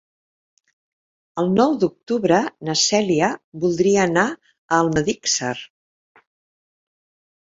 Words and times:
El 1.41 1.49
nou 1.59 1.75
d'octubre 1.83 2.39
na 2.69 2.75
Cèlia 2.85 3.29
voldria 3.67 4.03
anar 4.07 4.25
a 4.31 4.81
Almedíxer. 4.81 5.55